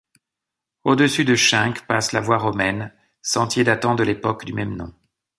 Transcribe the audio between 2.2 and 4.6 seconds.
voie romaine, sentier datant de l'époque du